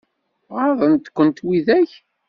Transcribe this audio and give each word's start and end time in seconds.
Ɣaḍen-kent 0.55 1.39
widak? 1.45 1.91